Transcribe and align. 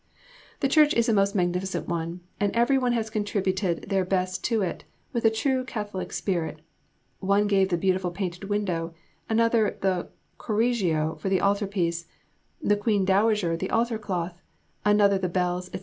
The 0.61 0.67
church 0.67 0.95
is 0.95 1.07
a 1.09 1.13
most 1.13 1.35
magnificent 1.35 1.87
one, 1.87 2.21
and 2.39 2.51
every 2.55 2.75
one 2.75 2.93
has 2.93 3.11
contributed 3.11 3.83
their 3.89 4.03
best 4.03 4.43
to 4.45 4.63
it, 4.63 4.83
with 5.13 5.25
a 5.25 5.29
true 5.29 5.63
Catholic 5.63 6.11
spirit; 6.11 6.57
one 7.19 7.45
gave 7.45 7.69
the 7.69 7.77
beautiful 7.77 8.09
painted 8.09 8.45
window, 8.45 8.95
another 9.29 9.77
the 9.83 10.09
Correggio 10.39 11.17
for 11.19 11.29
the 11.29 11.39
Altar 11.41 11.67
piece, 11.67 12.07
the 12.63 12.75
Queen 12.75 13.05
Dowager 13.05 13.55
the 13.55 13.69
Altar 13.69 13.99
cloth, 13.99 14.41
another 14.83 15.19
the 15.19 15.29
bells, 15.29 15.69
&c. 15.71 15.79